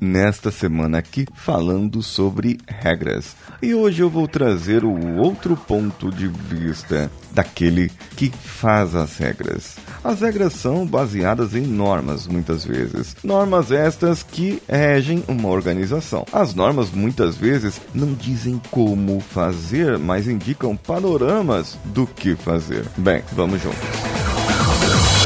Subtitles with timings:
[0.00, 3.36] nesta semana aqui falando sobre regras.
[3.62, 9.76] E hoje eu vou trazer o outro ponto de vista daquele que faz as regras.
[10.02, 13.16] As regras são baseadas em normas, muitas vezes.
[13.22, 16.24] Normas estas que regem uma organização.
[16.32, 22.86] As normas muitas vezes não dizem como fazer, mas indicam panoramas do que fazer.
[22.96, 24.19] Bem, vamos juntos.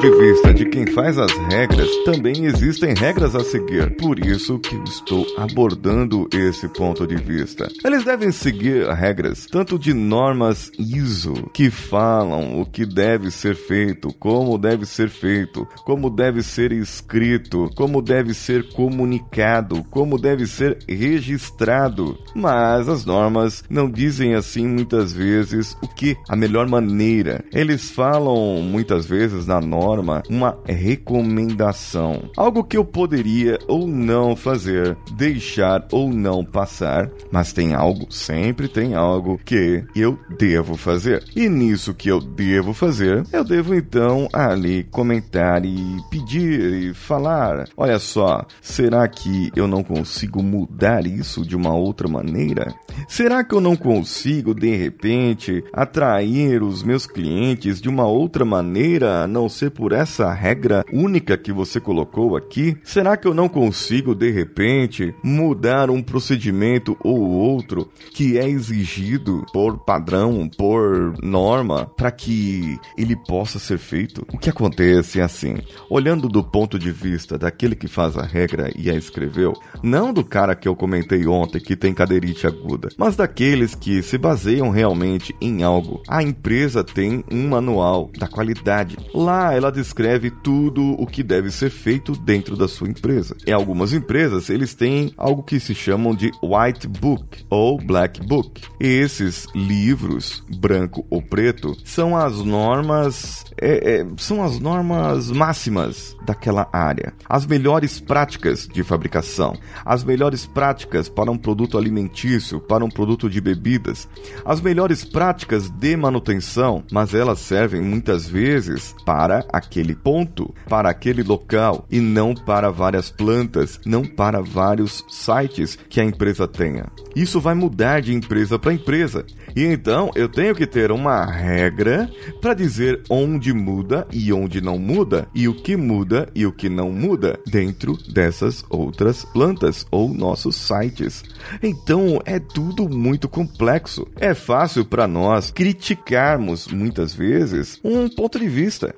[0.00, 3.96] De vista de quem faz as regras, também existem regras a seguir.
[3.96, 7.68] Por isso que eu estou abordando esse ponto de vista.
[7.84, 14.10] Eles devem seguir regras tanto de normas ISO, que falam o que deve ser feito,
[14.14, 20.78] como deve ser feito, como deve ser escrito, como deve ser comunicado, como deve ser
[20.88, 22.18] registrado.
[22.34, 27.44] Mas as normas não dizem assim muitas vezes o que a melhor maneira.
[27.52, 34.96] Eles falam muitas vezes na norma uma recomendação, algo que eu poderia ou não fazer,
[35.16, 41.24] deixar ou não passar, mas tem algo, sempre tem algo que eu devo fazer.
[41.34, 47.68] E nisso que eu devo fazer, eu devo então ali comentar e pedir e falar:
[47.76, 52.74] olha só, será que eu não consigo mudar isso de uma outra maneira?
[53.08, 59.22] Será que eu não consigo de repente atrair os meus clientes de uma outra maneira,
[59.22, 62.76] a não ser por essa regra única que você colocou aqui?
[62.84, 69.42] Será que eu não consigo, de repente, mudar um procedimento ou outro que é exigido
[69.54, 74.26] por padrão, por norma, para que ele possa ser feito?
[74.30, 75.56] O que acontece é assim,
[75.88, 80.22] olhando do ponto de vista daquele que faz a regra e a escreveu, não do
[80.22, 85.34] cara que eu comentei ontem que tem cadeirite aguda, mas daqueles que se baseiam realmente
[85.40, 86.02] em algo.
[86.06, 88.98] A empresa tem um manual da qualidade.
[89.14, 93.36] Lá ela descreve tudo o que deve ser feito dentro da sua empresa.
[93.46, 98.62] Em algumas empresas, eles têm algo que se chamam de White Book ou Black Book.
[98.78, 106.68] Esses livros, branco ou preto, são as normas, é, é, são as normas máximas daquela
[106.72, 107.12] área.
[107.28, 113.28] As melhores práticas de fabricação, as melhores práticas para um produto alimentício, para um produto
[113.28, 114.08] de bebidas,
[114.44, 121.22] as melhores práticas de manutenção, mas elas servem muitas vezes para aquele ponto, para aquele
[121.22, 126.86] local e não para várias plantas, não para vários sites que a empresa tenha.
[127.14, 129.24] Isso vai mudar de empresa para empresa.
[129.54, 132.08] E então eu tenho que ter uma regra
[132.40, 136.68] para dizer onde muda e onde não muda, e o que muda e o que
[136.68, 141.22] não muda dentro dessas outras plantas ou nossos sites.
[141.62, 144.06] Então é tudo muito complexo.
[144.16, 148.94] É fácil para nós criticarmos muitas vezes um ponto de vista,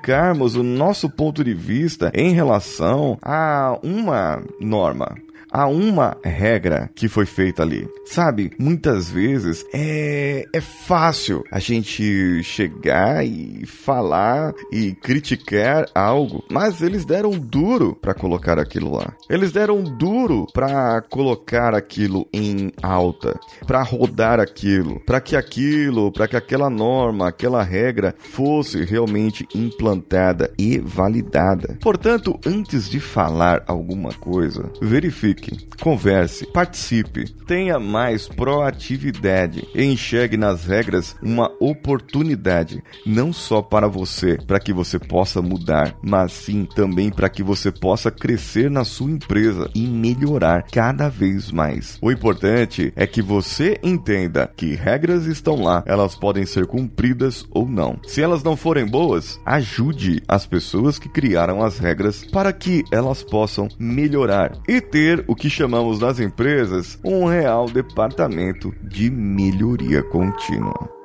[0.00, 5.14] criticarmos o nosso ponto de vista em relação a uma norma
[5.50, 7.88] há uma regra que foi feita ali.
[8.04, 16.82] Sabe, muitas vezes é, é fácil a gente chegar e falar e criticar algo, mas
[16.82, 19.14] eles deram duro para colocar aquilo lá.
[19.28, 26.28] Eles deram duro para colocar aquilo em alta, para rodar aquilo, para que aquilo, para
[26.28, 31.78] que aquela norma, aquela regra fosse realmente implantada e validada.
[31.80, 35.39] Portanto, antes de falar alguma coisa, verifique
[35.80, 44.38] converse, participe, tenha mais proatividade e enxergue nas regras uma oportunidade, não só para você,
[44.46, 49.10] para que você possa mudar, mas sim também para que você possa crescer na sua
[49.10, 51.98] empresa e melhorar cada vez mais.
[52.00, 57.68] O importante é que você entenda que regras estão lá, elas podem ser cumpridas ou
[57.68, 57.98] não.
[58.06, 63.22] Se elas não forem boas, ajude as pessoas que criaram as regras para que elas
[63.22, 70.99] possam melhorar e ter o que chamamos nas empresas um real departamento de melhoria contínua.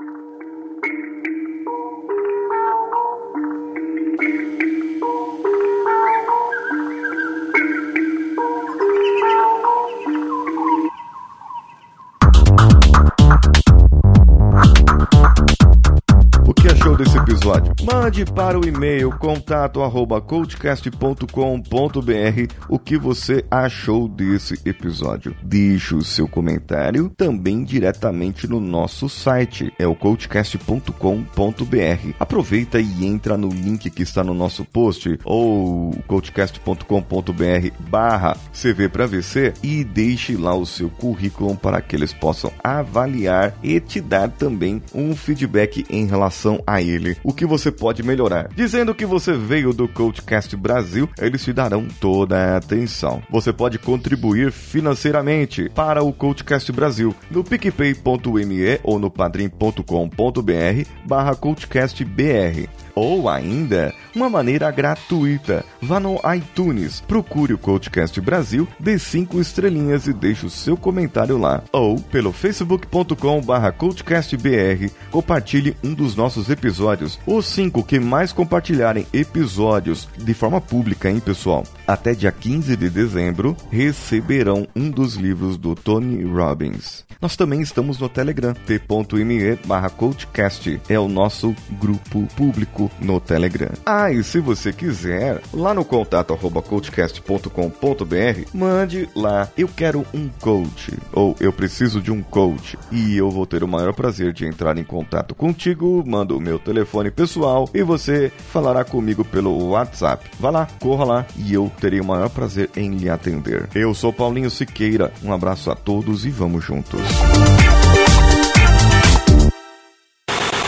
[17.45, 17.75] Episódio?
[17.83, 25.35] Mande para o e-mail contato arroba coachcast.com.br o que você achou desse episódio.
[25.43, 32.13] Deixe o seu comentário também diretamente no nosso site, é o coachcast.com.br.
[32.19, 39.05] Aproveita e entra no link que está no nosso post ou coachcast.com.br barra CV para
[39.05, 44.29] VC e deixe lá o seu currículo para que eles possam avaliar e te dar
[44.29, 47.15] também um feedback em relação a ele.
[47.23, 48.49] O que você pode melhorar.
[48.55, 53.21] Dizendo que você veio do Coachcast Brasil, eles te darão toda a atenção.
[53.29, 62.84] Você pode contribuir financeiramente para o Coachcast Brasil no picpay.me ou no padrim.com.br barra coachcastbr
[62.95, 65.65] ou ainda uma maneira gratuita.
[65.81, 71.37] Vá no iTunes, procure o Coachcast Brasil, dê cinco estrelinhas e deixe o seu comentário
[71.37, 71.61] lá.
[71.71, 77.19] Ou pelo facebook.com/barra coachcastbr, compartilhe um dos nossos episódios.
[77.27, 81.63] Os cinco que mais compartilharem episódios de forma pública, hein, pessoal?
[81.85, 87.05] Até dia 15 de dezembro receberão um dos livros do Tony Robbins.
[87.21, 90.81] Nós também estamos no Telegram, t.me barra coachcast.
[90.89, 93.71] É o nosso grupo público no Telegram.
[93.85, 100.29] Ah, e se você quiser, lá no contato arroba coachcast.com.br, mande lá, eu quero um
[100.39, 104.45] coach, ou eu preciso de um coach, e eu vou ter o maior prazer de
[104.45, 110.29] entrar em contato contigo, mando o meu telefone pessoal e você falará comigo pelo WhatsApp.
[110.39, 113.67] Vá lá, corra lá e eu terei o maior prazer em lhe atender.
[113.73, 117.01] Eu sou Paulinho Siqueira, um abraço a todos e vamos juntos.